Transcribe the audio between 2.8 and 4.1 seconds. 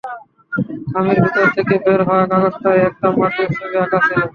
একটা মাঠের ছবি আঁকা